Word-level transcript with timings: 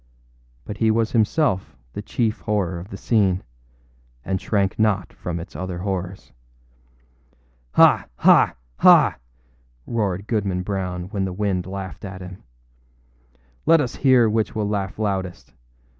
But 0.65 0.77
he 0.77 0.89
was 0.89 1.11
himself 1.11 1.77
the 1.93 2.01
chief 2.01 2.39
horror 2.39 2.79
of 2.79 2.89
the 2.89 2.97
scene, 2.97 3.43
and 4.25 4.41
shrank 4.41 4.79
not 4.79 5.13
from 5.13 5.39
its 5.39 5.55
other 5.55 5.77
horrors. 5.77 6.31
âHa! 7.75 8.05
ha! 8.15 8.55
ha!â 8.77 9.15
roared 9.85 10.25
Goodman 10.25 10.63
Brown 10.63 11.03
when 11.09 11.23
the 11.25 11.31
wind 11.33 11.67
laughed 11.67 12.03
at 12.03 12.19
him. 12.21 12.41
âLet 13.67 13.79
us 13.79 13.95
hear 13.97 14.27
which 14.27 14.55
will 14.55 14.67
laugh 14.67 14.97
loudest. 14.97 15.53